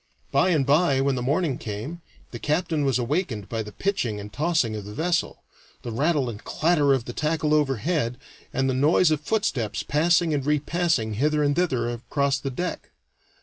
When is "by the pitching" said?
3.47-4.19